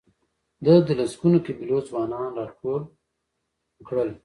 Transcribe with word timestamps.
ده 0.65 0.73
د 0.87 0.89
لسګونو 0.99 1.37
قبیلو 1.45 1.77
ځوانان 1.87 2.29
راټول 2.39 2.81
کړل. 3.87 4.09